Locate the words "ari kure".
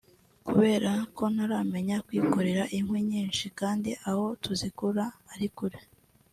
5.33-5.79